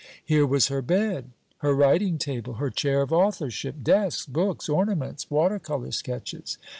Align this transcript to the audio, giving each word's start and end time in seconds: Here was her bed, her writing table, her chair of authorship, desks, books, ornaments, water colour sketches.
Here 0.25 0.47
was 0.47 0.69
her 0.69 0.81
bed, 0.81 1.29
her 1.59 1.75
writing 1.75 2.17
table, 2.17 2.53
her 2.55 2.71
chair 2.71 3.03
of 3.03 3.11
authorship, 3.13 3.83
desks, 3.83 4.25
books, 4.25 4.67
ornaments, 4.67 5.29
water 5.29 5.59
colour 5.59 5.91
sketches. 5.91 6.57